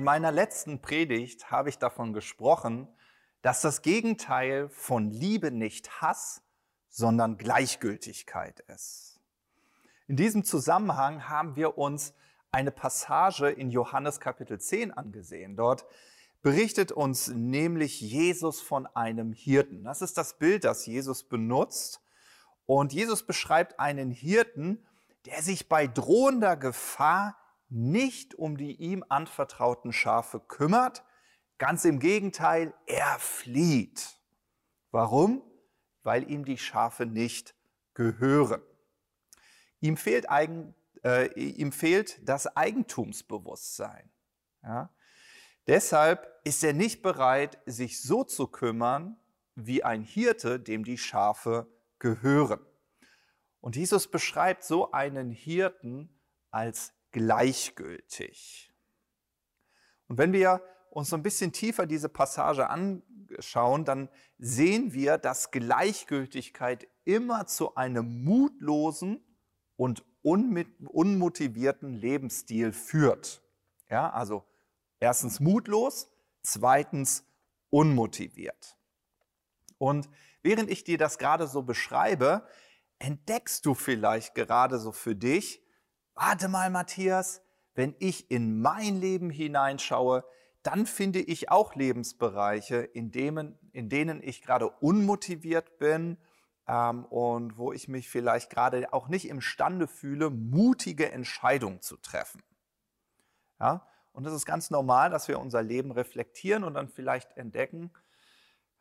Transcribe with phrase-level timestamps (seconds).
[0.00, 2.88] In meiner letzten Predigt habe ich davon gesprochen,
[3.42, 6.40] dass das Gegenteil von Liebe nicht Hass,
[6.88, 9.20] sondern Gleichgültigkeit ist.
[10.08, 12.14] In diesem Zusammenhang haben wir uns
[12.50, 15.54] eine Passage in Johannes Kapitel 10 angesehen.
[15.54, 15.84] Dort
[16.40, 19.84] berichtet uns nämlich Jesus von einem Hirten.
[19.84, 22.00] Das ist das Bild, das Jesus benutzt.
[22.64, 24.82] Und Jesus beschreibt einen Hirten,
[25.26, 27.36] der sich bei drohender Gefahr
[27.70, 31.04] nicht um die ihm anvertrauten Schafe kümmert.
[31.58, 34.18] Ganz im Gegenteil, er flieht.
[34.90, 35.42] Warum?
[36.02, 37.54] Weil ihm die Schafe nicht
[37.94, 38.62] gehören.
[39.80, 40.74] Ihm fehlt, eigen,
[41.04, 44.10] äh, ihm fehlt das Eigentumsbewusstsein.
[44.62, 44.90] Ja?
[45.66, 49.16] Deshalb ist er nicht bereit, sich so zu kümmern
[49.54, 52.60] wie ein Hirte, dem die Schafe gehören.
[53.60, 56.18] Und Jesus beschreibt so einen Hirten
[56.50, 58.72] als gleichgültig.
[60.08, 64.08] Und wenn wir uns so ein bisschen tiefer diese Passage anschauen, dann
[64.38, 69.24] sehen wir, dass Gleichgültigkeit immer zu einem mutlosen
[69.76, 73.42] und unmotivierten Lebensstil führt.
[73.88, 74.44] Ja, also
[74.98, 76.10] erstens mutlos,
[76.42, 77.24] zweitens
[77.70, 78.76] unmotiviert.
[79.78, 80.08] Und
[80.42, 82.46] während ich dir das gerade so beschreibe,
[82.98, 85.62] entdeckst du vielleicht gerade so für dich,
[86.14, 87.42] warte mal Matthias,
[87.74, 90.24] wenn ich in mein Leben hineinschaue,
[90.62, 96.18] dann finde ich auch Lebensbereiche, in denen, in denen ich gerade unmotiviert bin
[96.66, 102.42] ähm, und wo ich mich vielleicht gerade auch nicht imstande fühle, mutige Entscheidungen zu treffen.
[103.58, 103.86] Ja?
[104.12, 107.90] Und es ist ganz normal, dass wir unser Leben reflektieren und dann vielleicht entdecken,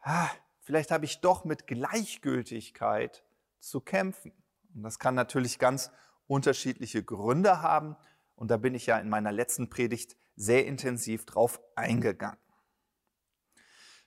[0.01, 3.23] ah, vielleicht habe ich doch mit Gleichgültigkeit
[3.59, 4.33] zu kämpfen.
[4.73, 5.91] Und das kann natürlich ganz
[6.29, 7.97] unterschiedliche Gründe haben.
[8.35, 12.39] Und da bin ich ja in meiner letzten Predigt sehr intensiv drauf eingegangen.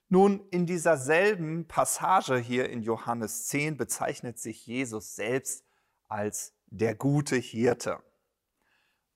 [0.08, 5.64] Nun, in dieser selben Passage hier in Johannes 10 bezeichnet sich Jesus selbst
[6.08, 7.98] als der gute Hirte.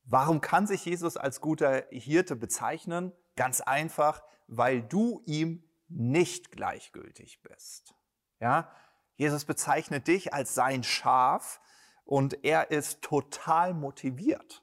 [0.05, 3.13] Warum kann sich Jesus als guter Hirte bezeichnen?
[3.37, 7.95] Ganz einfach, weil du ihm nicht gleichgültig bist.
[8.41, 8.73] Ja,
[9.17, 11.61] Jesus bezeichnet dich als sein Schaf
[12.07, 14.63] und er ist total motiviert.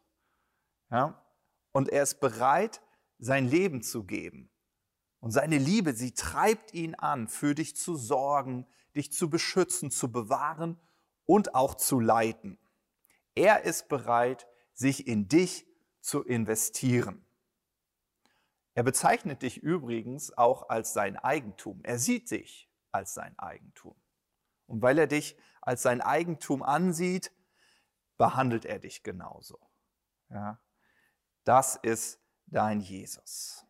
[0.90, 1.22] Ja?
[1.72, 2.82] Und er ist bereit,
[3.20, 4.50] sein Leben zu geben.
[5.20, 8.66] Und seine Liebe, sie treibt ihn an, für dich zu sorgen,
[8.96, 10.80] dich zu beschützen, zu bewahren
[11.26, 12.58] und auch zu leiten.
[13.36, 15.66] Er ist bereit, sich in dich
[16.02, 17.26] zu investieren.
[18.74, 21.82] Er bezeichnet dich übrigens auch als sein Eigentum.
[21.84, 23.96] Er sieht dich als sein Eigentum.
[24.68, 27.32] Und weil er dich als sein Eigentum ansieht,
[28.18, 29.60] behandelt er dich genauso.
[30.30, 30.60] Ja,
[31.44, 33.66] das ist dein Jesus.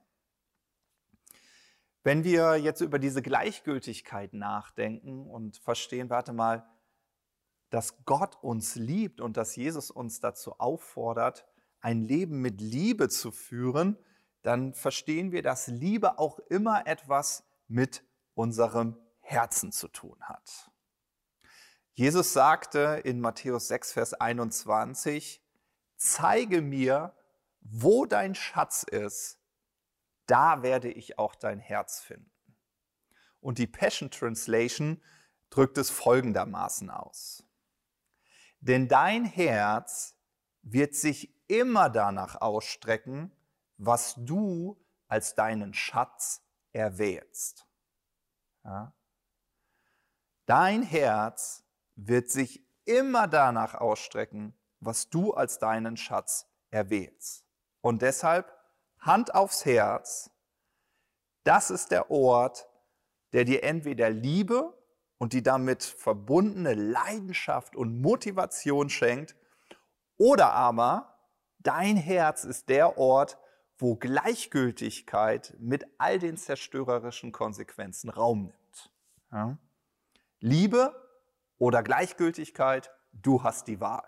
[2.03, 6.68] Wenn wir jetzt über diese Gleichgültigkeit nachdenken und verstehen, warte mal,
[7.70, 11.48] dass Gott uns liebt und dass Jesus uns dazu auffordert,
[11.80, 13.98] ein Leben mit Liebe zu führen,
[14.42, 18.03] dann verstehen wir, dass Liebe auch immer etwas mit
[18.36, 20.72] unserem Herzen zu tun hat.
[21.94, 25.44] Jesus sagte in Matthäus 6, Vers 21,
[25.96, 27.16] zeige mir,
[27.62, 29.40] wo dein Schatz ist,
[30.26, 32.32] da werde ich auch dein Herz finden.
[33.40, 35.02] Und die Passion Translation
[35.50, 37.46] drückt es folgendermaßen aus.
[38.59, 40.18] Denn dein Herz
[40.62, 43.32] wird sich immer danach ausstrecken,
[43.78, 47.68] was du als deinen Schatz erwählst.
[48.64, 48.96] Ja?
[50.46, 51.64] Dein Herz
[51.96, 57.46] wird sich immer danach ausstrecken, was du als deinen Schatz erwählst.
[57.81, 58.52] Und deshalb
[59.00, 60.32] Hand aufs Herz,
[61.44, 62.68] das ist der Ort,
[63.34, 64.78] der dir entweder Liebe
[65.17, 69.35] und die damit verbundene Leidenschaft und Motivation schenkt,
[70.17, 71.17] oder aber
[71.59, 73.38] dein Herz ist der Ort,
[73.78, 78.91] wo Gleichgültigkeit mit all den zerstörerischen Konsequenzen Raum nimmt.
[79.32, 79.58] Ja?
[80.40, 81.03] Liebe
[81.64, 84.04] oder Gleichgültigkeit, du hast die Wahl.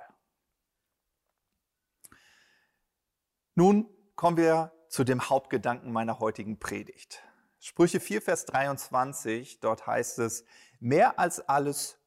[3.54, 7.24] Nun kommen wir zu dem Hauptgedanken meiner heutigen Predigt.
[7.60, 10.44] Sprüche 4, Vers 23, dort heißt es,
[10.82, 11.98] mehr als alles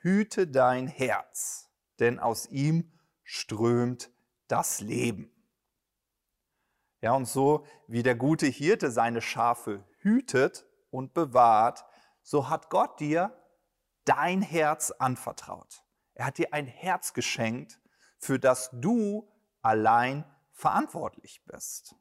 [0.00, 2.90] hüte dein Herz, denn aus ihm
[3.22, 4.10] strömt
[4.48, 5.30] das Leben.
[7.02, 11.84] Ja, und so wie der gute Hirte seine Schafe hütet und bewahrt,
[12.22, 13.36] so hat Gott dir
[14.06, 15.84] dein Herz anvertraut.
[16.14, 17.78] Er hat dir ein Herz geschenkt,
[18.18, 19.30] für das du
[19.60, 21.94] allein verantwortlich bist.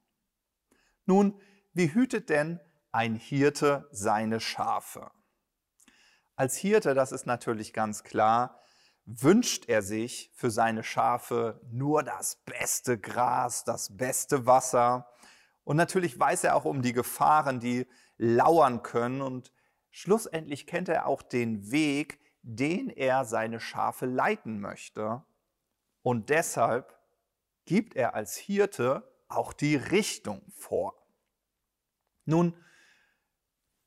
[1.06, 1.40] Nun,
[1.74, 2.62] wie hütet denn
[2.94, 5.12] ein Hirte seine Schafe?
[6.38, 8.62] Als Hirte, das ist natürlich ganz klar,
[9.06, 15.08] wünscht er sich für seine Schafe nur das beste Gras, das beste Wasser.
[15.64, 17.88] Und natürlich weiß er auch um die Gefahren, die
[18.18, 19.22] lauern können.
[19.22, 19.52] Und
[19.96, 25.24] schlussendlich kennt er auch den Weg, den er seine Schafe leiten möchte.
[26.02, 27.00] Und deshalb
[27.64, 31.02] gibt er als Hirte auch die Richtung vor.
[32.26, 32.62] Nun,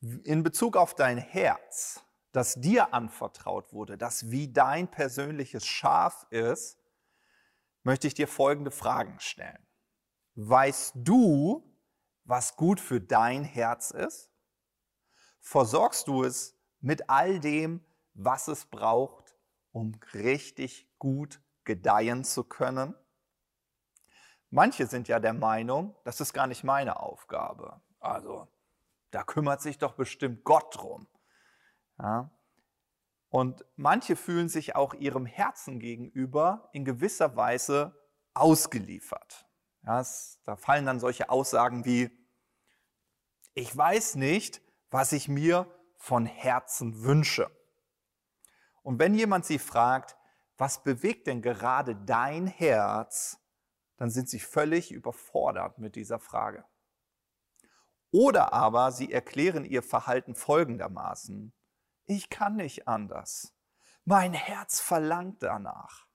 [0.00, 2.02] in Bezug auf dein Herz,
[2.32, 6.78] das dir anvertraut wurde, das wie dein persönliches Schaf ist,
[7.82, 9.66] möchte ich dir folgende Fragen stellen.
[10.36, 11.70] Weißt du,
[12.24, 14.30] was gut für dein Herz ist?
[15.40, 19.36] Versorgst du es mit all dem, was es braucht,
[19.72, 22.94] um richtig gut gedeihen zu können?
[24.50, 27.80] Manche sind ja der Meinung, das ist gar nicht meine Aufgabe.
[28.00, 28.48] Also,
[29.10, 31.06] da kümmert sich doch bestimmt Gott drum.
[31.98, 32.30] Ja?
[33.30, 37.94] Und manche fühlen sich auch ihrem Herzen gegenüber in gewisser Weise
[38.32, 39.46] ausgeliefert.
[39.84, 42.10] Ja, es, da fallen dann solche Aussagen wie,
[43.54, 47.50] ich weiß nicht, was ich mir von Herzen wünsche.
[48.82, 50.16] Und wenn jemand sie fragt,
[50.56, 53.38] was bewegt denn gerade dein Herz,
[53.96, 56.64] dann sind sie völlig überfordert mit dieser Frage.
[58.10, 61.52] Oder aber sie erklären ihr Verhalten folgendermaßen.
[62.06, 63.54] Ich kann nicht anders.
[64.04, 66.06] Mein Herz verlangt danach.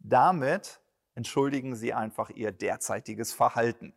[0.00, 0.80] Damit
[1.14, 3.96] entschuldigen sie einfach ihr derzeitiges Verhalten.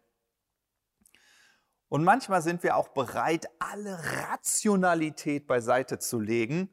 [1.90, 4.00] Und manchmal sind wir auch bereit, alle
[4.30, 6.70] Rationalität beiseite zu legen,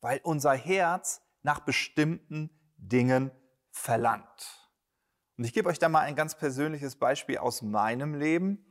[0.00, 3.30] weil unser Herz nach bestimmten Dingen
[3.70, 4.66] verlangt.
[5.38, 8.66] Und ich gebe euch da mal ein ganz persönliches Beispiel aus meinem Leben.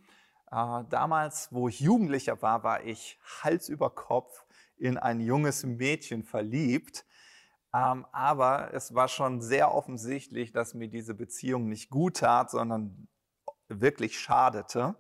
[0.52, 4.46] Äh, damals, wo ich Jugendlicher war, war ich Hals über Kopf
[4.78, 7.06] in ein junges Mädchen verliebt.
[7.74, 13.08] Ähm, aber es war schon sehr offensichtlich, dass mir diese Beziehung nicht gut tat, sondern
[13.68, 14.96] wirklich schadete.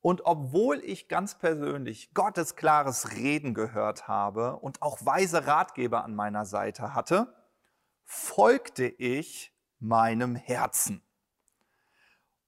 [0.00, 6.14] Und obwohl ich ganz persönlich Gottes klares Reden gehört habe und auch weise Ratgeber an
[6.14, 7.34] meiner Seite hatte,
[8.04, 11.02] folgte ich meinem Herzen.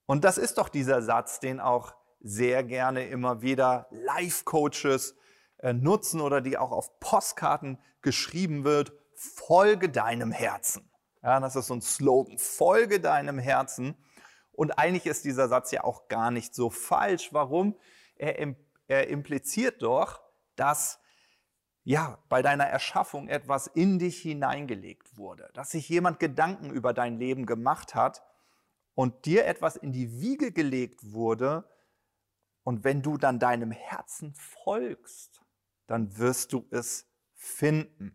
[0.06, 5.16] Und das ist doch dieser Satz, den auch sehr gerne immer wieder Life-Coaches
[5.58, 10.90] äh, nutzen oder die auch auf Postkarten geschrieben wird, folge deinem Herzen.
[11.22, 13.94] Ja, das ist so ein Slogan, folge deinem Herzen.
[14.60, 17.32] Und eigentlich ist dieser Satz ja auch gar nicht so falsch.
[17.32, 17.78] Warum?
[18.16, 18.54] Er,
[18.88, 20.20] er impliziert doch,
[20.54, 21.00] dass
[21.82, 27.18] ja, bei deiner Erschaffung etwas in dich hineingelegt wurde, dass sich jemand Gedanken über dein
[27.18, 28.22] Leben gemacht hat
[28.94, 31.64] und dir etwas in die Wiege gelegt wurde.
[32.62, 35.40] Und wenn du dann deinem Herzen folgst,
[35.86, 38.14] dann wirst du es finden.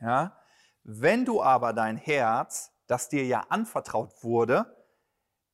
[0.00, 0.36] Ja?
[0.82, 4.74] Wenn du aber dein Herz, das dir ja anvertraut wurde,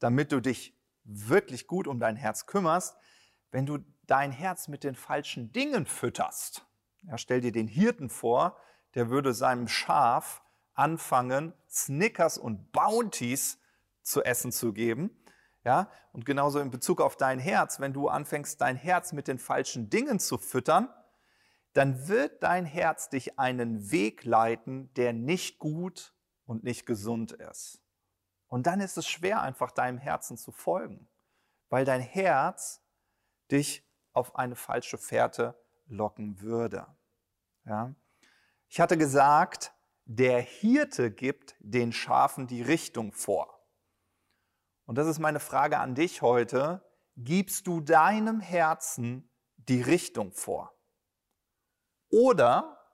[0.05, 2.95] damit du dich wirklich gut um dein Herz kümmerst,
[3.51, 6.67] wenn du dein Herz mit den falschen Dingen fütterst,
[7.05, 8.58] ja, stell dir den Hirten vor,
[8.94, 10.43] der würde seinem Schaf
[10.75, 13.58] anfangen, Snickers und Bounties
[14.03, 15.11] zu essen zu geben.
[15.65, 19.39] Ja, und genauso in Bezug auf dein Herz, wenn du anfängst, dein Herz mit den
[19.39, 20.91] falschen Dingen zu füttern,
[21.73, 26.13] dann wird dein Herz dich einen Weg leiten, der nicht gut
[26.44, 27.83] und nicht gesund ist.
[28.55, 31.08] Und dann ist es schwer, einfach deinem Herzen zu folgen,
[31.70, 32.84] weil dein Herz
[33.51, 36.87] dich auf eine falsche Fährte locken würde.
[37.65, 37.96] Ja?
[38.69, 43.61] Ich hatte gesagt, der Hirte gibt den Schafen die Richtung vor.
[44.84, 46.89] Und das ist meine Frage an dich heute.
[47.17, 50.73] Gibst du deinem Herzen die Richtung vor?
[52.08, 52.87] Oder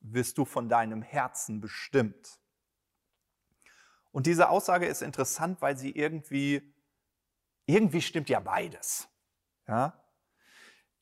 [0.00, 2.38] wirst du von deinem Herzen bestimmt?
[4.16, 6.72] Und diese Aussage ist interessant, weil sie irgendwie,
[7.66, 9.08] irgendwie stimmt ja beides.
[9.68, 9.92] Ja?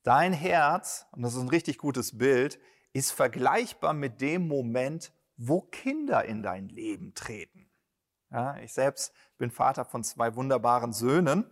[0.02, 2.58] Dein Herz, und das ist ein richtig gutes Bild,
[2.92, 7.70] ist vergleichbar mit dem Moment, wo Kinder in dein Leben treten.
[8.32, 11.48] Ja, ich selbst bin Vater von zwei wunderbaren Söhnen.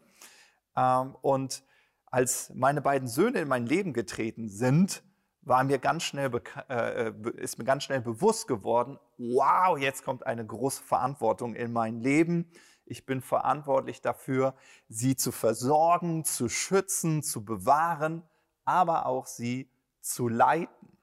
[0.75, 1.63] Ähm, und
[2.07, 5.05] als meine beiden Söhne in mein Leben getreten sind,
[5.43, 6.31] war mir ganz schnell
[6.69, 11.73] äh, äh, ist mir ganz schnell bewusst geworden, wow, jetzt kommt eine große Verantwortung in
[11.73, 12.51] mein Leben.
[12.85, 14.55] Ich bin verantwortlich dafür,
[14.89, 18.23] sie zu versorgen, zu schützen, zu bewahren,
[18.65, 19.71] aber auch sie
[20.01, 20.97] zu leiten.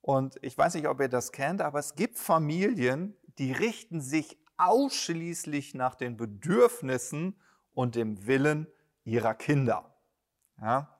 [0.00, 4.36] Und ich weiß nicht, ob ihr das kennt, aber es gibt Familien, die richten sich
[4.56, 7.40] ausschließlich nach den Bedürfnissen
[7.72, 8.66] und dem Willen
[9.04, 9.94] ihrer Kinder.
[10.60, 10.91] Ja?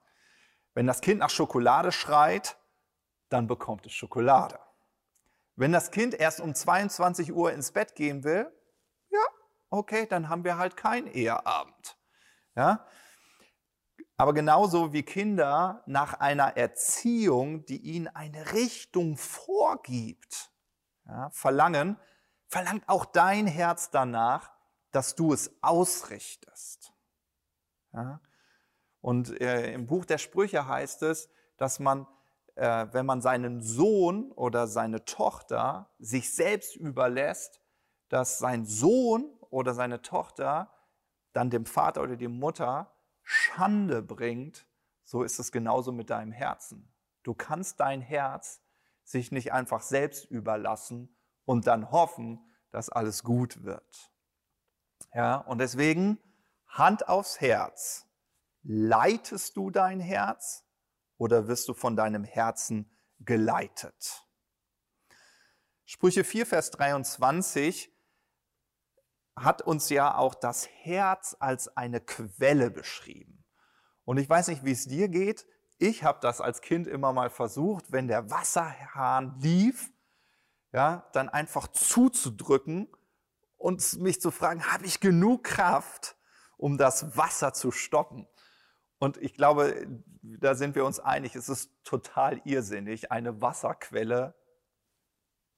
[0.75, 2.57] Wenn das Kind nach Schokolade schreit,
[3.29, 4.59] dann bekommt es Schokolade.
[5.57, 8.51] Wenn das Kind erst um 22 Uhr ins Bett gehen will,
[9.11, 9.25] ja,
[9.71, 11.99] okay, dann haben wir halt keinen Eheabend.
[12.55, 12.87] Ja?
[14.17, 20.51] Aber genauso wie Kinder nach einer Erziehung, die ihnen eine Richtung vorgibt,
[21.07, 21.99] ja, verlangen,
[22.47, 24.53] verlangt auch dein Herz danach,
[24.91, 26.93] dass du es ausrichtest.
[27.93, 28.21] Ja?
[29.03, 31.29] Und äh, im Buch der Sprüche heißt es,
[31.59, 32.07] dass man,
[32.55, 37.61] äh, wenn man seinen Sohn oder seine Tochter sich selbst überlässt,
[38.09, 40.73] dass sein Sohn oder seine Tochter
[41.33, 44.67] dann dem Vater oder die Mutter Schande bringt,
[45.05, 46.93] so ist es genauso mit deinem Herzen.
[47.23, 48.63] Du kannst dein Herz
[49.05, 52.41] sich nicht einfach selbst überlassen und dann hoffen,
[52.71, 54.13] dass alles gut wird.
[55.15, 56.19] Ja, und deswegen
[56.67, 58.07] Hand aufs Herz.
[58.63, 60.65] Leitest du dein Herz
[61.19, 62.91] oder wirst du von deinem Herzen
[63.21, 64.27] geleitet?
[65.85, 67.93] Sprüche 4, Vers 23
[69.37, 73.45] hat uns ja auch das Herz als eine Quelle beschrieben.
[74.05, 75.47] Und ich weiß nicht, wie es dir geht.
[75.79, 79.91] Ich habe das als Kind immer mal versucht, wenn der Wasserhahn lief,
[80.73, 82.89] ja, dann einfach zuzudrücken
[83.57, 86.17] und mich zu fragen, habe ich genug Kraft,
[86.57, 88.29] um das Wasser zu stoppen?
[89.03, 89.85] Und ich glaube,
[90.23, 94.33] da sind wir uns einig, es ist total irrsinnig, eine Wasserquelle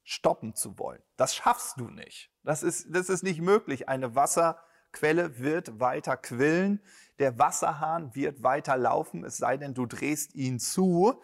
[0.03, 1.03] stoppen zu wollen.
[1.19, 2.31] Das schaffst du nicht.
[2.43, 3.87] Das ist, das ist nicht möglich.
[3.87, 6.81] Eine Wasserquelle wird weiter quillen,
[7.19, 11.23] der Wasserhahn wird weiter laufen, es sei denn, du drehst ihn zu.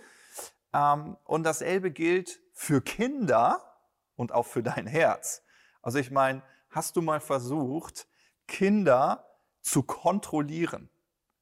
[0.75, 3.81] Ähm, und dasselbe gilt für Kinder
[4.17, 5.43] und auch für dein Herz.
[5.81, 8.07] Also ich meine, hast du mal versucht,
[8.47, 9.27] Kinder
[9.63, 10.91] zu kontrollieren?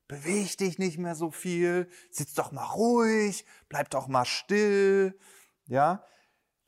[0.08, 5.18] Beweg dich nicht mehr so viel, sitz doch mal ruhig, bleib doch mal still,
[5.66, 6.04] ja.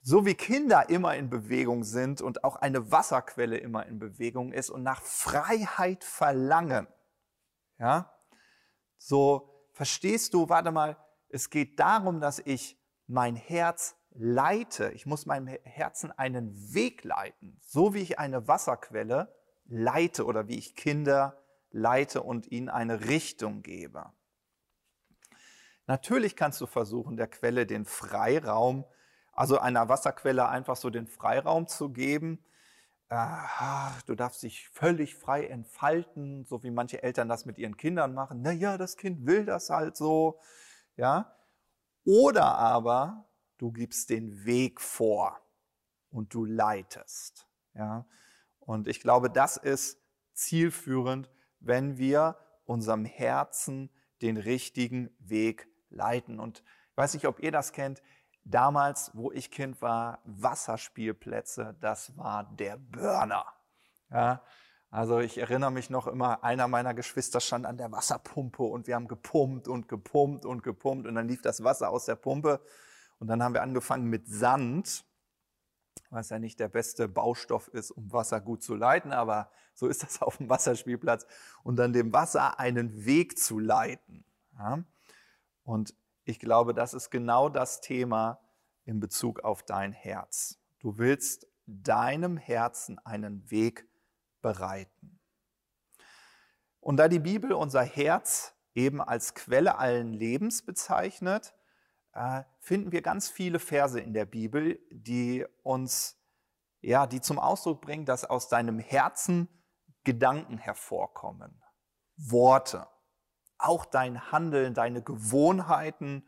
[0.03, 4.71] So wie Kinder immer in Bewegung sind und auch eine Wasserquelle immer in Bewegung ist
[4.71, 6.87] und nach Freiheit verlangen,
[7.79, 8.13] ja.
[8.99, 10.97] So verstehst du, warte mal,
[11.31, 14.91] es geht darum, dass ich mein Herz leite.
[14.93, 19.35] Ich muss meinem Herzen einen Weg leiten, so wie ich eine Wasserquelle
[19.67, 21.40] leite oder wie ich Kinder
[21.71, 24.13] leite und ihnen eine Richtung gebe.
[25.87, 28.85] Natürlich kannst du versuchen, der Quelle den Freiraum,
[29.33, 32.45] also einer Wasserquelle einfach so den Freiraum zu geben.
[34.07, 38.41] du darfst dich völlig frei entfalten, so wie manche Eltern das mit ihren Kindern machen.
[38.43, 40.39] Naja, das Kind will das halt so.
[40.97, 41.37] Ja?
[42.05, 45.41] Oder aber du gibst den Weg vor
[46.11, 47.49] und du leitest.
[47.75, 48.07] Ja?
[48.61, 49.99] Und ich glaube, das ist
[50.35, 51.29] zielführend
[51.61, 53.91] wenn wir unserem Herzen
[54.23, 56.41] den richtigen Weg leiten.
[56.41, 58.03] Und ich weiß nicht, ob ihr das kennt.
[58.45, 63.47] Damals, wo ich Kind war, Wasserspielplätze, das war der Burner.
[64.11, 64.43] Ja,
[64.91, 68.97] also ich erinnere mich noch immer, einer meiner Geschwister stand an der Wasserpumpe und wir
[68.97, 72.61] haben gepumpt und gepumpt und gepumpt und dann lief das Wasser aus der Pumpe
[73.21, 75.05] und dann haben wir angefangen mit Sand
[76.11, 80.03] was ja nicht der beste Baustoff ist, um Wasser gut zu leiten, aber so ist
[80.03, 81.27] das auf dem Wasserspielplatz,
[81.63, 84.25] und dann dem Wasser einen Weg zu leiten.
[84.59, 84.85] Ja?
[85.63, 85.95] Und
[86.25, 88.41] ich glaube, das ist genau das Thema
[88.85, 90.59] in Bezug auf dein Herz.
[90.81, 93.87] Du willst deinem Herzen einen Weg
[94.43, 95.19] bereiten.
[96.81, 101.55] Und da die Bibel unser Herz eben als Quelle allen Lebens bezeichnet,
[102.59, 106.19] finden wir ganz viele Verse in der Bibel, die uns,
[106.81, 109.49] ja, die zum Ausdruck bringen, dass aus deinem Herzen
[110.03, 111.63] Gedanken hervorkommen,
[112.17, 112.89] Worte,
[113.59, 116.27] auch dein Handeln, deine Gewohnheiten.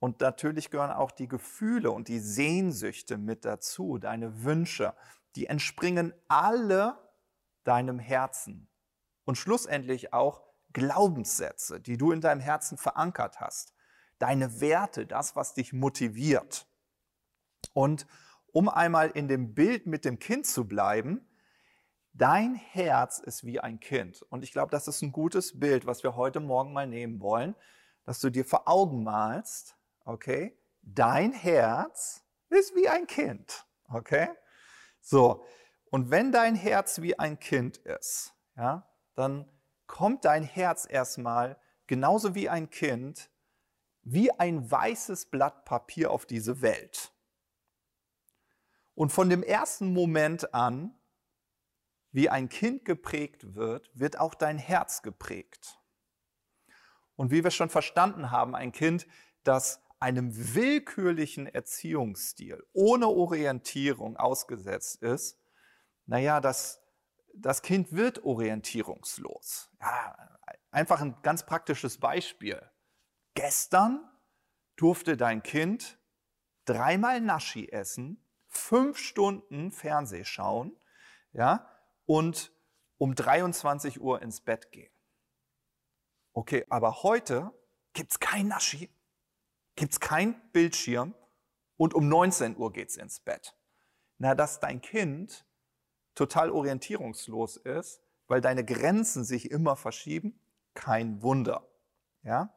[0.00, 4.94] Und natürlich gehören auch die Gefühle und die Sehnsüchte mit dazu, deine Wünsche,
[5.34, 6.98] die entspringen alle
[7.64, 8.68] deinem Herzen.
[9.24, 13.72] Und schlussendlich auch Glaubenssätze, die du in deinem Herzen verankert hast
[14.18, 16.66] deine Werte, das, was dich motiviert.
[17.72, 18.06] Und
[18.52, 21.26] um einmal in dem Bild mit dem Kind zu bleiben,
[22.12, 24.22] dein Herz ist wie ein Kind.
[24.22, 27.54] Und ich glaube, das ist ein gutes Bild, was wir heute Morgen mal nehmen wollen,
[28.04, 30.58] dass du dir vor Augen malst, okay?
[30.82, 34.28] Dein Herz ist wie ein Kind, okay?
[35.00, 35.44] So,
[35.90, 39.48] und wenn dein Herz wie ein Kind ist, ja, dann
[39.86, 43.30] kommt dein Herz erstmal genauso wie ein Kind
[44.02, 47.12] wie ein weißes Blatt Papier auf diese Welt.
[48.94, 50.94] Und von dem ersten Moment an
[52.10, 55.78] wie ein Kind geprägt wird, wird auch dein Herz geprägt.
[57.16, 59.06] Und wie wir schon verstanden haben, ein Kind,
[59.44, 65.38] das einem willkürlichen Erziehungsstil ohne Orientierung ausgesetzt ist,
[66.06, 66.80] naja, das,
[67.34, 69.70] das Kind wird orientierungslos.
[69.80, 70.38] Ja,
[70.70, 72.62] einfach ein ganz praktisches Beispiel.
[73.38, 74.04] Gestern
[74.74, 75.96] durfte dein Kind
[76.64, 80.76] dreimal Naschi essen, fünf Stunden Fernseh schauen,
[81.30, 81.70] ja,
[82.04, 82.52] und
[82.96, 84.92] um 23 Uhr ins Bett gehen.
[86.32, 87.52] Okay, aber heute
[87.92, 88.90] gibt es kein Naschi,
[89.76, 91.14] gibt es kein Bildschirm
[91.76, 93.56] und um 19 Uhr geht es ins Bett.
[94.16, 95.46] Na, dass dein Kind
[96.16, 100.40] total orientierungslos ist, weil deine Grenzen sich immer verschieben,
[100.74, 101.70] kein Wunder.
[102.24, 102.52] Ja?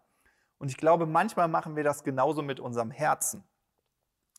[0.62, 3.44] Und ich glaube, manchmal machen wir das genauso mit unserem Herzen.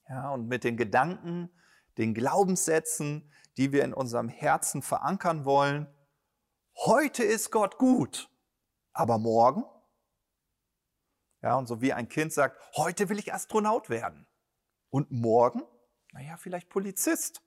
[0.08, 1.50] Ja, und mit den Gedanken,
[1.98, 5.92] den Glaubenssätzen, die wir in unserem Herzen verankern wollen.
[6.76, 8.30] Heute ist Gott gut,
[8.92, 9.64] aber morgen?
[11.40, 14.28] Ja, und so wie ein Kind sagt, heute will ich Astronaut werden.
[14.90, 15.62] Und morgen?
[16.12, 17.42] Naja, vielleicht Polizist.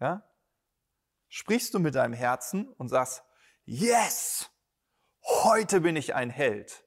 [0.00, 0.26] Ja?
[1.28, 3.22] Sprichst du mit deinem Herzen und sagst,
[3.66, 4.50] yes,
[5.22, 6.86] heute bin ich ein Held.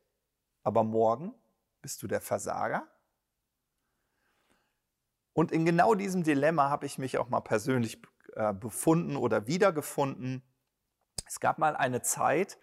[0.63, 1.33] Aber morgen
[1.81, 2.87] bist du der Versager?
[5.33, 8.01] Und in genau diesem Dilemma habe ich mich auch mal persönlich
[8.35, 10.43] äh, befunden oder wiedergefunden.
[11.27, 12.57] Es gab mal eine Zeit,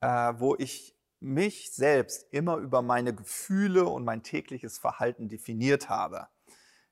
[0.00, 6.28] äh, wo ich mich selbst immer über meine Gefühle und mein tägliches Verhalten definiert habe.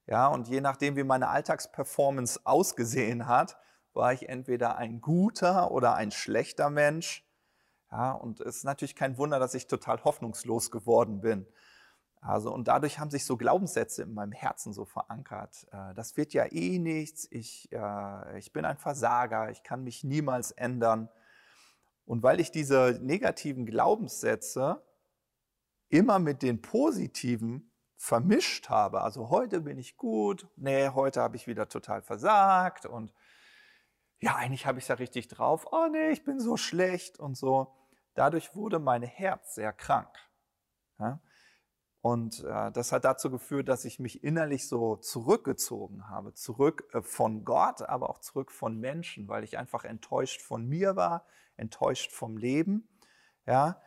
[0.06, 3.58] Ja, und je nachdem, wie meine Alltagsperformance ausgesehen hat,
[3.92, 7.27] war ich entweder ein guter oder ein schlechter Mensch.
[7.90, 11.46] Ja, und es ist natürlich kein Wunder, dass ich total hoffnungslos geworden bin.
[12.20, 15.66] Also, und dadurch haben sich so Glaubenssätze in meinem Herzen so verankert.
[15.72, 20.04] Äh, das wird ja eh nichts, ich, äh, ich bin ein Versager, ich kann mich
[20.04, 21.08] niemals ändern.
[22.04, 24.82] Und weil ich diese negativen Glaubenssätze
[25.90, 31.46] immer mit den positiven vermischt habe, also heute bin ich gut, nee, heute habe ich
[31.46, 33.12] wieder total versagt und
[34.20, 37.36] ja, eigentlich habe ich es ja richtig drauf, oh nee, ich bin so schlecht und
[37.36, 37.77] so.
[38.18, 40.08] Dadurch wurde mein Herz sehr krank.
[40.98, 41.20] Ja?
[42.00, 47.02] Und äh, das hat dazu geführt, dass ich mich innerlich so zurückgezogen habe, zurück äh,
[47.02, 51.26] von Gott, aber auch zurück von Menschen, weil ich einfach enttäuscht von mir war,
[51.56, 52.88] enttäuscht vom Leben.
[53.46, 53.80] Ja,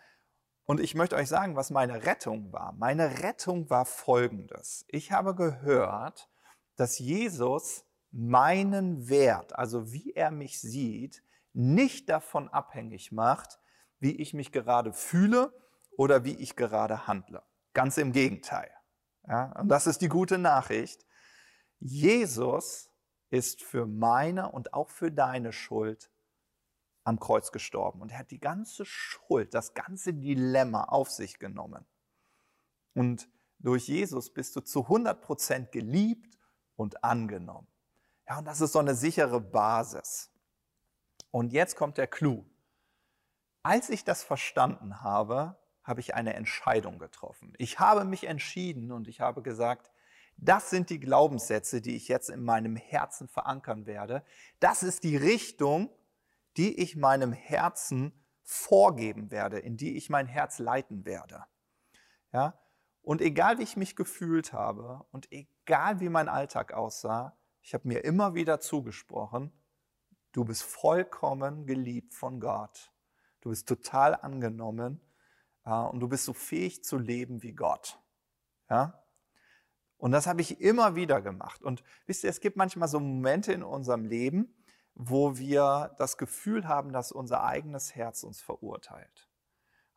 [0.63, 2.71] und ich möchte euch sagen, was meine Rettung war.
[2.71, 4.85] Meine Rettung war folgendes.
[4.87, 6.29] Ich habe gehört,
[6.77, 13.60] dass Jesus meinen Wert, also wie er mich sieht, nicht davon abhängig macht,
[14.01, 15.53] wie ich mich gerade fühle
[15.95, 17.43] oder wie ich gerade handle.
[17.73, 18.69] Ganz im Gegenteil.
[19.27, 21.05] Ja, und das ist die gute Nachricht.
[21.79, 22.89] Jesus
[23.29, 26.11] ist für meine und auch für deine Schuld
[27.03, 28.01] am Kreuz gestorben.
[28.01, 31.85] Und er hat die ganze Schuld, das ganze Dilemma auf sich genommen.
[32.93, 36.37] Und durch Jesus bist du zu 100 Prozent geliebt
[36.75, 37.67] und angenommen.
[38.27, 40.31] Ja, und das ist so eine sichere Basis.
[41.29, 42.45] Und jetzt kommt der Clou.
[43.63, 47.53] Als ich das verstanden habe, habe ich eine Entscheidung getroffen.
[47.57, 49.91] Ich habe mich entschieden und ich habe gesagt,
[50.37, 54.23] das sind die Glaubenssätze, die ich jetzt in meinem Herzen verankern werde.
[54.59, 55.89] Das ist die Richtung,
[56.57, 61.45] die ich meinem Herzen vorgeben werde, in die ich mein Herz leiten werde.
[62.33, 62.59] Ja?
[63.03, 67.87] Und egal wie ich mich gefühlt habe und egal wie mein Alltag aussah, ich habe
[67.87, 69.51] mir immer wieder zugesprochen,
[70.31, 72.91] du bist vollkommen geliebt von Gott.
[73.41, 75.01] Du bist total angenommen
[75.63, 77.99] und du bist so fähig zu leben wie Gott.
[78.69, 79.03] Ja?
[79.97, 81.61] Und das habe ich immer wieder gemacht.
[81.61, 84.55] Und wisst ihr, es gibt manchmal so Momente in unserem Leben,
[84.95, 89.29] wo wir das Gefühl haben, dass unser eigenes Herz uns verurteilt.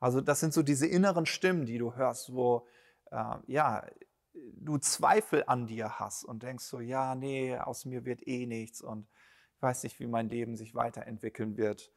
[0.01, 2.67] Also das sind so diese inneren Stimmen, die du hörst, wo
[3.11, 3.87] äh, ja
[4.35, 8.83] du Zweifel an dir hast und denkst so, ja, nee, aus mir wird eh nichts
[8.83, 9.09] und
[9.57, 11.91] ich weiß nicht, wie mein Leben sich weiterentwickeln wird.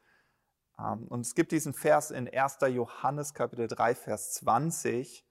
[0.78, 2.58] Ähm, und es gibt diesen Vers in 1.
[2.68, 5.26] Johannes Kapitel 3, Vers 20.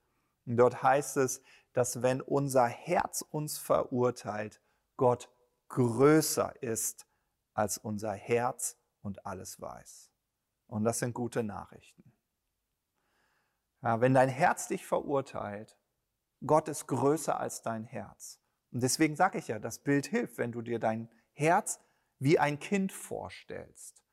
[0.45, 1.41] Und dort heißt es,
[1.73, 4.61] dass wenn unser Herz uns verurteilt,
[4.95, 5.29] Gott
[5.69, 7.05] größer ist
[7.53, 10.11] als unser Herz und alles weiß.
[10.67, 12.13] Und das sind gute Nachrichten.
[13.81, 15.77] Ja, wenn dein Herz dich verurteilt,
[16.45, 18.39] Gott ist größer als dein Herz.
[18.71, 21.79] Und deswegen sage ich ja, das Bild hilft, wenn du dir dein Herz
[22.19, 24.03] wie ein Kind vorstellst.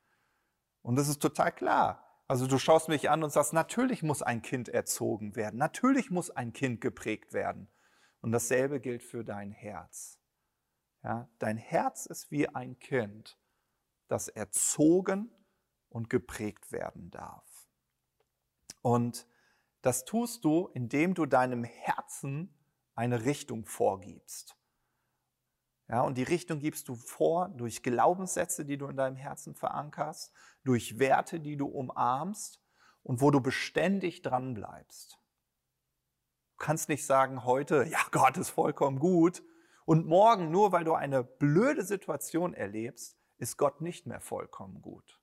[0.85, 2.21] Und das ist total klar.
[2.27, 6.29] Also du schaust mich an und sagst, natürlich muss ein Kind erzogen werden, natürlich muss
[6.29, 7.67] ein Kind geprägt werden.
[8.21, 10.19] Und dasselbe gilt für dein Herz.
[11.03, 13.39] Ja, dein Herz ist wie ein Kind
[14.07, 15.31] das erzogen
[15.89, 17.67] und geprägt werden darf.
[18.83, 19.27] Und
[19.81, 22.55] das tust du, indem du deinem Herzen
[22.93, 24.55] eine Richtung vorgibst.
[25.87, 30.33] Ja, und die Richtung gibst du vor durch Glaubenssätze, die du in deinem Herzen verankerst,
[30.63, 32.59] durch Werte, die du umarmst
[33.03, 35.19] und wo du beständig dran bleibst.
[36.57, 39.43] Du kannst nicht sagen heute, ja, Gott ist vollkommen gut
[39.85, 45.21] und morgen, nur weil du eine blöde Situation erlebst, ist Gott nicht mehr vollkommen gut.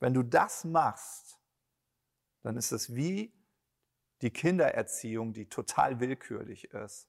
[0.00, 1.38] Wenn du das machst,
[2.42, 3.32] dann ist es wie
[4.20, 7.08] die Kindererziehung, die total willkürlich ist.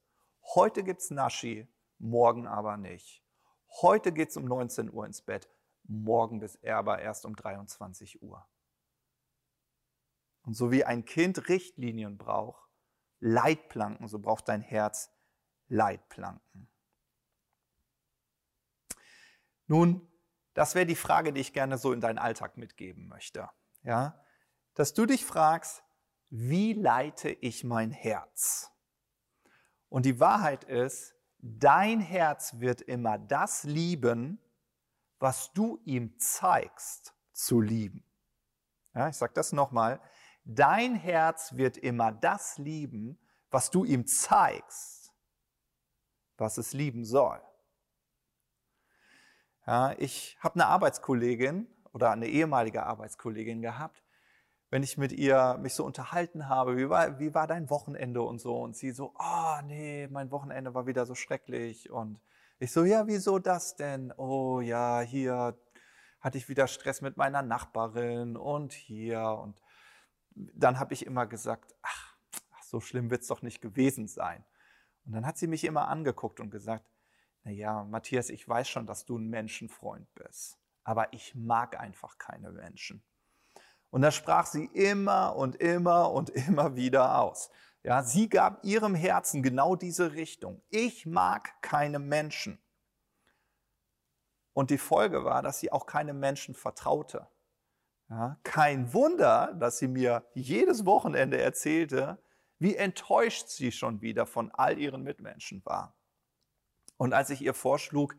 [0.54, 3.22] Heute gibt's Naschi, morgen aber nicht.
[3.82, 5.48] Heute geht es um 19 Uhr ins Bett,
[5.84, 8.46] morgen bis aber erst um 23 Uhr.
[10.42, 12.68] Und so wie ein Kind Richtlinien braucht,
[13.20, 15.10] Leitplanken, so braucht dein Herz
[15.68, 16.68] Leitplanken.
[19.66, 20.10] Nun,
[20.54, 23.50] das wäre die Frage, die ich gerne so in deinen Alltag mitgeben möchte.
[23.82, 24.24] Ja?
[24.74, 25.84] Dass du dich fragst,
[26.30, 28.70] wie leite ich mein Herz?
[29.88, 34.40] Und die Wahrheit ist, Dein Herz wird immer das lieben,
[35.18, 38.04] was du ihm zeigst zu lieben.
[38.94, 40.00] Ja, ich sage das nochmal.
[40.44, 43.18] Dein Herz wird immer das lieben,
[43.50, 45.12] was du ihm zeigst,
[46.36, 47.40] was es lieben soll.
[49.66, 54.02] Ja, ich habe eine Arbeitskollegin oder eine ehemalige Arbeitskollegin gehabt,
[54.70, 58.38] wenn ich mit ihr mich so unterhalten habe, wie war, wie war dein Wochenende und
[58.38, 61.90] so, und sie so, oh, nee, mein Wochenende war wieder so schrecklich.
[61.90, 62.20] Und
[62.58, 64.12] ich so, ja, wieso das denn?
[64.16, 65.58] Oh ja, hier
[66.20, 69.22] hatte ich wieder Stress mit meiner Nachbarin und hier.
[69.42, 69.62] Und
[70.34, 72.16] dann habe ich immer gesagt, ach,
[72.52, 74.44] ach so schlimm wird es doch nicht gewesen sein.
[75.06, 76.84] Und dann hat sie mich immer angeguckt und gesagt,
[77.44, 82.18] na ja, Matthias, ich weiß schon, dass du ein Menschenfreund bist, aber ich mag einfach
[82.18, 83.02] keine Menschen.
[83.90, 87.50] Und das sprach sie immer und immer und immer wieder aus.
[87.82, 90.60] Ja, sie gab ihrem Herzen genau diese Richtung.
[90.68, 92.58] Ich mag keine Menschen.
[94.52, 97.28] Und die Folge war, dass sie auch keine Menschen vertraute.
[98.10, 102.18] Ja, kein Wunder, dass sie mir jedes Wochenende erzählte,
[102.58, 105.94] wie enttäuscht sie schon wieder von all ihren Mitmenschen war.
[106.96, 108.16] Und als ich ihr vorschlug,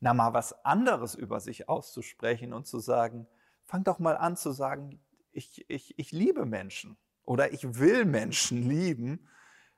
[0.00, 3.28] na mal was anderes über sich auszusprechen und zu sagen,
[3.68, 4.98] fang doch mal an zu sagen,
[5.30, 9.28] ich, ich, ich liebe Menschen oder ich will Menschen lieben,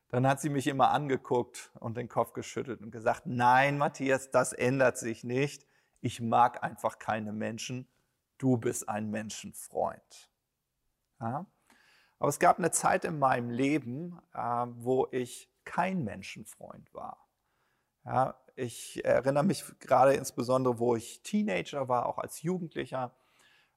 [0.09, 4.53] dann hat sie mich immer angeguckt und den Kopf geschüttelt und gesagt, nein, Matthias, das
[4.53, 5.67] ändert sich nicht.
[6.01, 7.89] Ich mag einfach keine Menschen.
[8.39, 10.31] Du bist ein Menschenfreund.
[11.21, 11.47] Ja?
[12.19, 17.29] Aber es gab eine Zeit in meinem Leben, äh, wo ich kein Menschenfreund war.
[18.05, 23.15] Ja, ich erinnere mich gerade insbesondere, wo ich Teenager war, auch als Jugendlicher.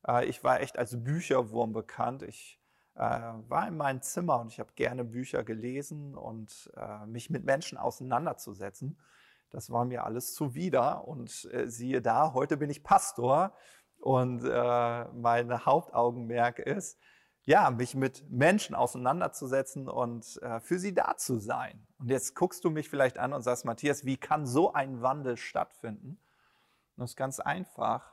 [0.08, 2.24] Äh, ich war echt als Bücherwurm bekannt.
[2.24, 2.60] Ich
[2.96, 7.44] äh, war in meinem Zimmer und ich habe gerne Bücher gelesen und äh, mich mit
[7.46, 9.00] Menschen auseinanderzusetzen.
[9.50, 11.08] Das war mir alles zuwider.
[11.08, 13.54] Und siehe da, heute bin ich Pastor
[14.00, 16.98] und mein Hauptaugenmerk ist,
[17.44, 21.86] ja, mich mit Menschen auseinanderzusetzen und für sie da zu sein.
[22.00, 25.38] Und jetzt guckst du mich vielleicht an und sagst, Matthias, wie kann so ein Wandel
[25.38, 26.18] stattfinden?
[26.96, 28.13] Und das ist ganz einfach.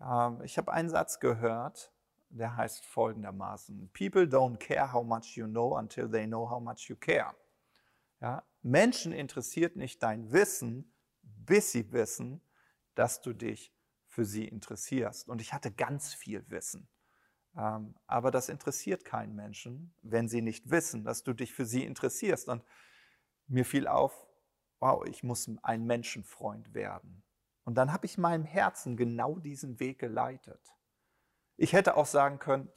[0.00, 1.92] Ähm, ich habe einen Satz gehört,
[2.28, 6.88] der heißt folgendermaßen: People don't care how much you know until they know how much
[6.88, 7.34] you care.
[8.20, 8.44] Ja?
[8.62, 12.40] Menschen interessiert nicht dein Wissen, bis sie wissen,
[12.94, 13.74] dass du dich
[14.06, 15.28] für sie interessierst.
[15.28, 16.88] Und ich hatte ganz viel Wissen.
[17.56, 21.84] Ähm, aber das interessiert keinen Menschen, wenn sie nicht wissen, dass du dich für sie
[21.84, 22.48] interessierst.
[22.48, 22.64] Und
[23.46, 24.26] mir fiel auf,
[24.80, 27.22] wow, ich muss ein Menschenfreund werden.
[27.64, 30.74] Und dann habe ich meinem Herzen genau diesen Weg geleitet.
[31.56, 32.70] Ich hätte auch sagen können,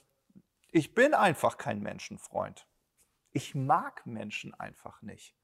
[0.72, 2.68] ich bin einfach kein Menschenfreund.
[3.32, 5.36] Ich mag Menschen einfach nicht.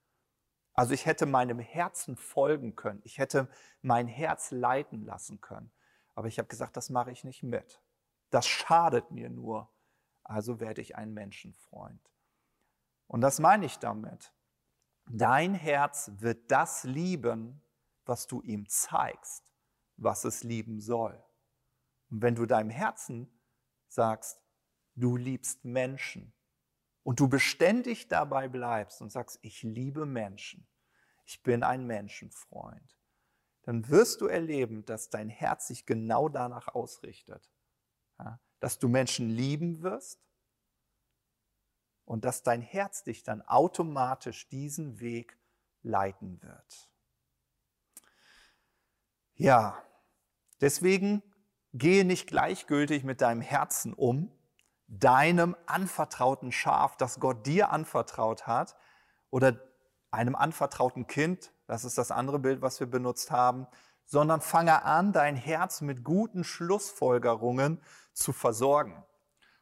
[0.73, 3.01] Also ich hätte meinem Herzen folgen können.
[3.03, 3.49] Ich hätte
[3.81, 5.71] mein Herz leiten lassen können.
[6.15, 7.81] Aber ich habe gesagt, das mache ich nicht mit.
[8.29, 9.71] Das schadet mir nur.
[10.23, 12.11] Also werde ich ein Menschenfreund.
[13.07, 14.33] Und das meine ich damit.
[15.05, 17.62] Dein Herz wird das lieben,
[18.05, 19.43] was du ihm zeigst,
[19.97, 21.23] was es lieben soll.
[22.09, 23.39] Und wenn du deinem Herzen
[23.87, 24.39] sagst,
[24.95, 26.33] du liebst Menschen
[27.03, 30.67] und du beständig dabei bleibst und sagst, ich liebe Menschen,
[31.25, 32.97] ich bin ein Menschenfreund,
[33.63, 37.49] dann wirst du erleben, dass dein Herz sich genau danach ausrichtet.
[38.59, 40.21] Dass du Menschen lieben wirst
[42.05, 45.37] und dass dein Herz dich dann automatisch diesen Weg
[45.81, 46.92] leiten wird.
[49.35, 49.81] Ja,
[50.61, 51.23] deswegen
[51.75, 54.31] Gehe nicht gleichgültig mit deinem Herzen um,
[54.87, 58.75] deinem anvertrauten Schaf, das Gott dir anvertraut hat,
[59.31, 59.59] oder
[60.11, 63.65] einem anvertrauten Kind, das ist das andere Bild, was wir benutzt haben,
[64.05, 67.81] sondern fange an, dein Herz mit guten Schlussfolgerungen
[68.13, 69.03] zu versorgen.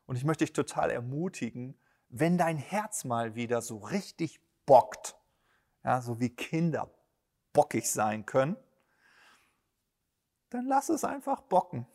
[0.06, 1.80] Und ich möchte dich total ermutigen,
[2.10, 5.16] wenn dein Herz mal wieder so richtig bockt,
[5.86, 6.94] ja, so wie Kinder
[7.54, 8.58] bockig sein können,
[10.52, 11.88] dann lass es einfach bocken.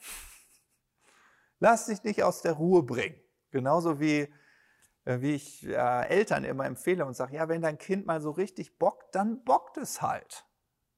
[1.59, 3.19] Lass dich nicht aus der Ruhe bringen.
[3.51, 4.33] Genauso wie,
[5.05, 8.31] äh, wie ich äh, Eltern immer empfehle und sage, ja, wenn dein Kind mal so
[8.31, 10.45] richtig bockt, dann bockt es halt.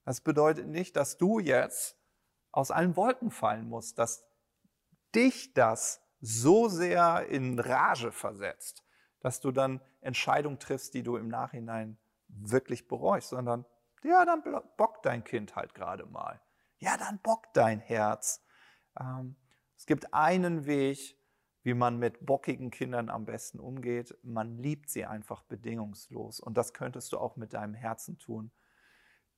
[0.04, 1.96] Das bedeutet nicht, dass du jetzt
[2.50, 4.24] aus allen Wolken fallen musst, dass
[5.14, 8.84] dich das so sehr in Rage versetzt,
[9.20, 13.64] dass du dann Entscheidungen triffst, die du im Nachhinein wirklich bereust, sondern
[14.02, 14.42] ja, dann
[14.76, 16.40] bockt dein Kind halt gerade mal.
[16.78, 18.42] Ja, dann bockt dein Herz.
[18.98, 19.36] Ähm,
[19.76, 21.16] es gibt einen Weg,
[21.62, 24.16] wie man mit bockigen Kindern am besten umgeht.
[24.22, 26.40] Man liebt sie einfach bedingungslos.
[26.40, 28.50] Und das könntest du auch mit deinem Herzen tun.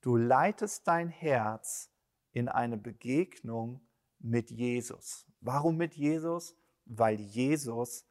[0.01, 1.91] Du leitest dein Herz
[2.33, 3.81] in eine Begegnung
[4.19, 5.27] mit Jesus.
[5.41, 6.57] Warum mit Jesus?
[6.85, 8.07] Weil Jesus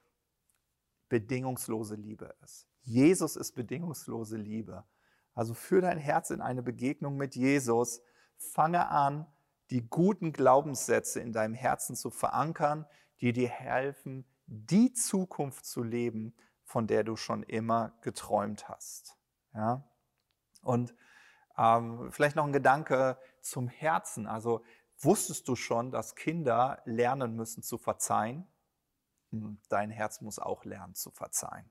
[1.08, 2.68] bedingungslose Liebe ist.
[2.82, 4.84] Jesus ist bedingungslose Liebe.
[5.34, 8.02] Also für dein Herz in eine Begegnung mit Jesus.
[8.40, 9.28] Fange an,
[9.70, 12.88] die guten Glaubenssätze in deinem Herzen zu verankern,
[13.22, 19.18] die dir helfen, die Zukunft zu leben, von der du schon immer geträumt hast.
[19.54, 19.84] Ja?
[20.62, 20.96] Und
[21.58, 24.26] ähm, vielleicht noch ein Gedanke zum Herzen.
[24.26, 24.64] Also
[24.98, 28.48] wusstest du schon, dass Kinder lernen müssen zu verzeihen?
[29.32, 31.70] Hm, dein Herz muss auch lernen zu verzeihen.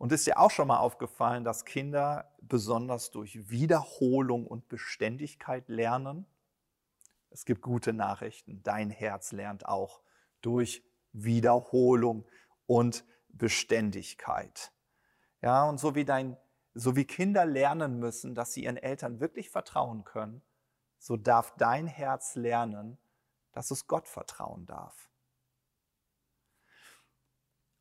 [0.00, 6.24] Und ist dir auch schon mal aufgefallen, dass Kinder besonders durch Wiederholung und Beständigkeit lernen?
[7.28, 8.62] Es gibt gute Nachrichten.
[8.62, 10.00] Dein Herz lernt auch
[10.40, 10.82] durch
[11.12, 12.26] Wiederholung
[12.64, 14.72] und Beständigkeit.
[15.42, 16.38] Ja, und so wie dein
[16.72, 20.40] so wie Kinder lernen müssen, dass sie ihren Eltern wirklich vertrauen können,
[20.98, 22.96] so darf dein Herz lernen,
[23.52, 25.10] dass es Gott vertrauen darf.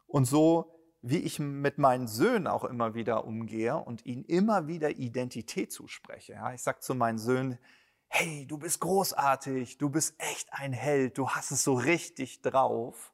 [0.06, 4.92] Und so wie ich mit meinen Söhnen auch immer wieder umgehe und ihnen immer wieder
[4.92, 6.34] Identität zuspreche.
[6.34, 7.58] Ja, ich sage zu meinen Söhnen,
[8.08, 13.14] hey, du bist großartig, du bist echt ein Held, du hast es so richtig drauf.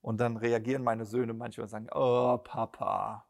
[0.00, 3.26] Und dann reagieren meine Söhne manchmal und sagen, oh Papa,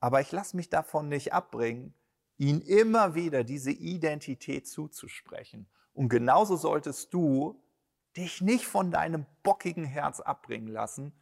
[0.00, 1.94] aber ich lasse mich davon nicht abbringen,
[2.36, 5.68] ihnen immer wieder diese Identität zuzusprechen.
[5.92, 7.60] Und genauso solltest du
[8.16, 11.12] dich nicht von deinem bockigen Herz abbringen lassen,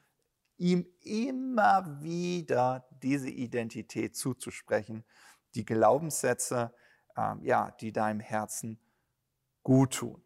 [0.56, 5.04] ihm immer wieder diese Identität zuzusprechen,
[5.54, 6.74] die Glaubenssätze,
[7.16, 8.80] äh, ja, die deinem Herzen
[9.62, 10.22] gut tun.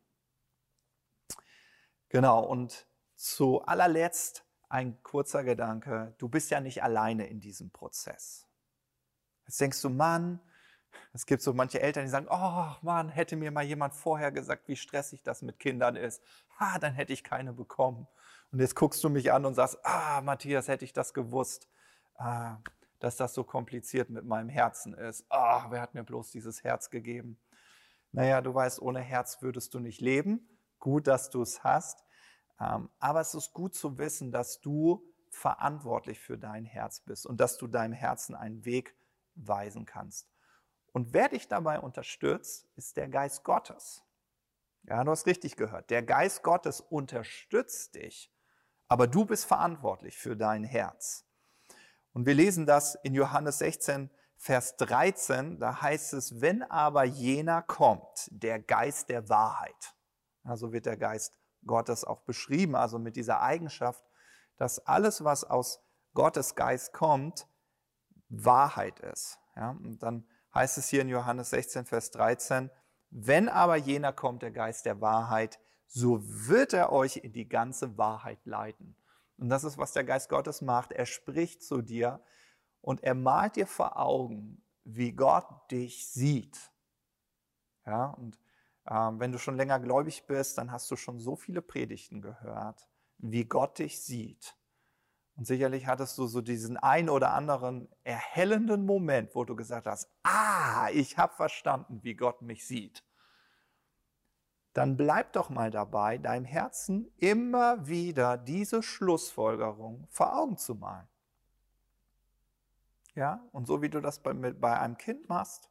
[2.09, 8.47] Genau, und zu allerletzt ein kurzer Gedanke, du bist ja nicht alleine in diesem Prozess.
[9.47, 10.41] Jetzt denkst du, Mann,
[11.13, 14.69] es gibt so manche Eltern, die sagen, oh Mann, hätte mir mal jemand vorher gesagt,
[14.69, 16.23] wie stressig das mit Kindern ist.
[16.59, 18.07] Ha, dann hätte ich keine bekommen.
[18.53, 21.69] Und jetzt guckst du mich an und sagst, ah, Matthias, hätte ich das gewusst,
[22.17, 22.59] ah,
[22.99, 25.25] dass das so kompliziert mit meinem Herzen ist.
[25.31, 27.39] Ah, wer hat mir bloß dieses Herz gegeben?
[28.13, 30.49] Naja, du weißt, ohne Herz würdest du nicht leben.
[30.79, 32.05] Gut, dass du es hast.
[32.61, 37.41] Ähm, aber es ist gut zu wissen, dass du verantwortlich für dein Herz bist und
[37.41, 38.97] dass du deinem Herzen einen Weg
[39.35, 40.30] weisen kannst.
[40.93, 44.03] Und wer dich dabei unterstützt, ist der Geist Gottes.
[44.85, 45.91] Ja, du hast richtig gehört.
[45.91, 48.33] Der Geist Gottes unterstützt dich,
[48.89, 51.27] aber du bist verantwortlich für dein Herz.
[52.13, 55.61] Und wir lesen das in Johannes 16, Vers 13.
[55.61, 59.95] Da heißt es, wenn aber jener kommt, der Geist der Wahrheit.
[60.43, 61.35] Also wird der Geist
[61.67, 64.03] Gottes auch beschrieben, also mit dieser Eigenschaft,
[64.57, 67.47] dass alles, was aus Gottes Geist kommt,
[68.29, 69.39] Wahrheit ist.
[69.57, 72.71] Ja, und dann heißt es hier in Johannes 16, Vers 13,
[73.11, 77.99] wenn aber jener kommt, der Geist der Wahrheit, so wird er euch in die ganze
[77.99, 78.97] Wahrheit leiten.
[79.37, 80.93] Und das ist, was der Geist Gottes macht.
[80.93, 82.21] Er spricht zu dir
[82.81, 86.71] und er malt dir vor Augen, wie Gott dich sieht.
[87.87, 88.39] Ja, und
[88.89, 92.89] ähm, wenn du schon länger gläubig bist, dann hast du schon so viele Predigten gehört,
[93.19, 94.55] wie Gott dich sieht.
[95.41, 100.11] Und sicherlich hattest du so diesen ein oder anderen erhellenden Moment, wo du gesagt hast,
[100.23, 103.03] ah, ich habe verstanden, wie Gott mich sieht.
[104.75, 111.09] Dann bleib doch mal dabei, deinem Herzen immer wieder diese Schlussfolgerung vor Augen zu malen.
[113.15, 115.71] Ja, und so wie du das bei, bei einem Kind machst,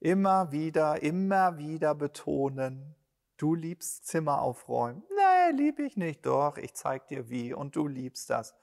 [0.00, 2.96] Immer wieder, immer wieder betonen,
[3.36, 5.04] du liebst Zimmer aufräumen.
[5.10, 6.26] Nee, lieb ich nicht.
[6.26, 8.56] Doch, ich zeig dir wie und du liebst das.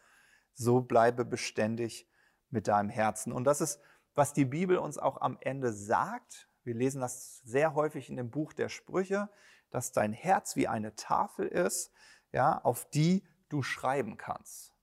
[0.54, 2.08] So bleibe beständig
[2.50, 3.32] mit deinem Herzen.
[3.32, 3.80] Und das ist,
[4.16, 6.50] was die Bibel uns auch am Ende sagt.
[6.64, 9.30] Wir lesen das sehr häufig in dem Buch der Sprüche,
[9.72, 11.92] dass dein Herz wie eine Tafel ist,
[12.32, 14.74] ja, auf die du schreiben kannst.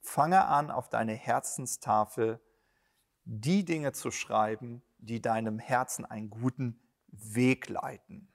[0.00, 2.40] Fange an, auf deine Herzenstafel
[3.24, 8.32] die Dinge zu schreiben, die deinem Herzen einen guten Weg leiten.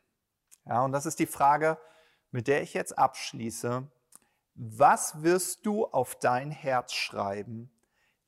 [0.66, 1.78] Ja, und das ist die Frage,
[2.32, 3.90] mit der ich jetzt abschließe.
[4.64, 7.72] Was wirst du auf dein Herz schreiben?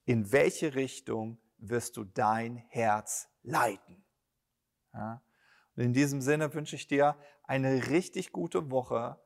[0.05, 4.03] In welche Richtung wirst du dein Herz leiten?
[4.93, 5.21] Ja,
[5.75, 9.21] und in diesem Sinne wünsche ich dir eine richtig gute Woche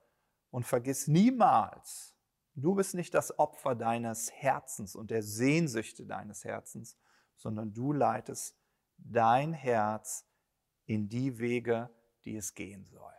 [0.50, 2.14] und vergiss niemals,
[2.56, 6.98] du bist nicht das Opfer deines Herzens und der Sehnsüchte deines Herzens,
[7.38, 8.60] sondern du leitest
[8.98, 10.26] dein Herz
[10.84, 11.90] in die Wege,
[12.26, 13.17] die es gehen soll.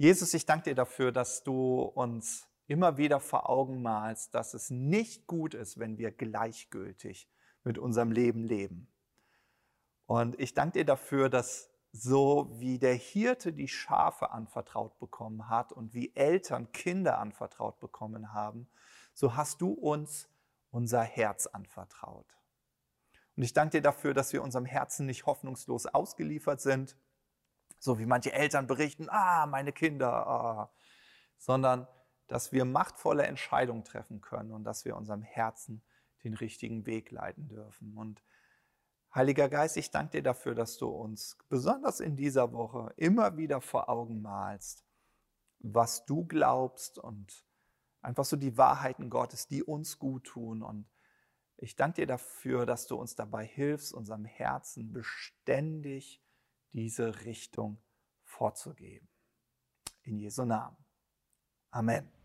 [0.00, 4.70] Jesus, ich danke dir dafür, dass du uns immer wieder vor Augen malst, dass es
[4.70, 7.28] nicht gut ist, wenn wir gleichgültig
[7.64, 8.86] mit unserem Leben leben.
[10.06, 15.72] Und ich danke dir dafür, dass so wie der Hirte die Schafe anvertraut bekommen hat
[15.72, 18.68] und wie Eltern Kinder anvertraut bekommen haben,
[19.14, 20.28] so hast du uns
[20.70, 22.36] unser Herz anvertraut.
[23.36, 26.96] Und ich danke dir dafür, dass wir unserem Herzen nicht hoffnungslos ausgeliefert sind,
[27.78, 30.72] so wie manche Eltern berichten, ah, meine Kinder, ah,
[31.38, 31.86] sondern
[32.26, 35.82] dass wir machtvolle Entscheidungen treffen können und dass wir unserem Herzen
[36.24, 37.96] den richtigen Weg leiten dürfen.
[37.96, 38.22] Und
[39.14, 43.60] Heiliger Geist, ich danke dir dafür, dass du uns besonders in dieser Woche immer wieder
[43.62, 44.84] vor Augen malst,
[45.60, 47.44] was du glaubst und
[48.02, 50.62] einfach so die Wahrheiten Gottes, die uns gut tun.
[50.62, 50.86] Und
[51.56, 56.22] ich danke dir dafür, dass du uns dabei hilfst, unserem Herzen beständig
[56.72, 57.82] diese Richtung
[58.24, 59.08] vorzugeben.
[60.02, 60.76] In Jesu Namen.
[61.70, 62.17] Amen.